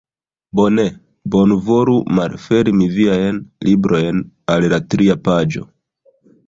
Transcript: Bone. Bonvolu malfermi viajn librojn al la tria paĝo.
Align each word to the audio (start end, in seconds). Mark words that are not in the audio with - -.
Bone. 0.59 0.85
Bonvolu 1.35 1.93
malfermi 2.21 2.89
viajn 2.97 3.41
librojn 3.69 4.27
al 4.57 4.71
la 4.75 4.83
tria 4.95 5.21
paĝo. 5.31 5.69